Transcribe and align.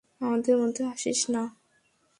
আমাদের 0.21 0.55
মধ্যে 0.57 0.83
আসিস 0.85 1.19
না! 1.29 1.43